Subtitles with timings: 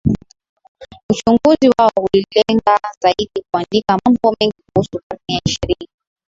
[1.09, 5.89] uchunguzi wao ulilenga zaidi kuandika mambo mengi kuhusu karne ya ishirini